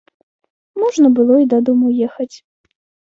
Можна 0.83 1.07
было 1.19 1.35
і 1.43 1.47
дадому 1.53 1.91
ехаць. 2.07 2.31